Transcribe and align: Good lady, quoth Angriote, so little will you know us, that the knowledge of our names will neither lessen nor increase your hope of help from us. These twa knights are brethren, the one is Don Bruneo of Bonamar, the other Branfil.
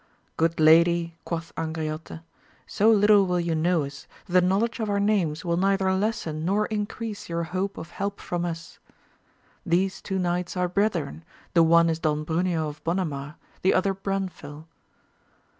Good 0.35 0.59
lady, 0.59 1.15
quoth 1.25 1.53
Angriote, 1.55 2.23
so 2.65 2.89
little 2.89 3.27
will 3.27 3.39
you 3.39 3.53
know 3.53 3.83
us, 3.83 4.07
that 4.25 4.41
the 4.41 4.41
knowledge 4.47 4.79
of 4.79 4.89
our 4.89 4.99
names 4.99 5.45
will 5.45 5.57
neither 5.57 5.93
lessen 5.93 6.43
nor 6.43 6.65
increase 6.65 7.29
your 7.29 7.43
hope 7.43 7.77
of 7.77 7.91
help 7.91 8.19
from 8.19 8.43
us. 8.43 8.79
These 9.63 10.01
twa 10.01 10.17
knights 10.17 10.57
are 10.57 10.67
brethren, 10.67 11.23
the 11.53 11.61
one 11.61 11.87
is 11.87 11.99
Don 11.99 12.25
Bruneo 12.25 12.67
of 12.67 12.83
Bonamar, 12.83 13.35
the 13.61 13.75
other 13.75 13.93
Branfil. 13.93 14.65